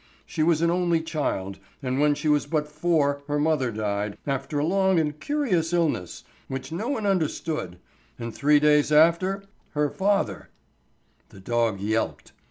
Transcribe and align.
She 0.25 0.41
was 0.41 0.63
an 0.63 0.71
only 0.71 1.03
child, 1.03 1.59
and 1.83 1.99
when 2.01 2.15
she 2.15 2.27
was 2.27 2.47
but 2.47 2.67
four 2.67 3.21
her 3.27 3.37
mother 3.37 3.69
died, 3.71 4.17
after 4.25 4.57
a 4.57 4.65
long 4.65 4.99
and 4.99 5.19
curious 5.19 5.73
illness 5.73 6.23
which 6.47 6.71
no 6.71 6.87
one 6.89 7.05
understood, 7.05 7.77
and 8.17 8.33
three 8.33 8.59
days 8.59 8.91
after, 8.91 9.43
her 9.73 9.91
father—" 9.91 10.49
The 11.29 11.39
dog 11.39 11.79
yelped. 11.81 12.31